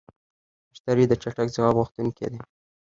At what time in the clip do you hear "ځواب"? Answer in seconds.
1.55-1.75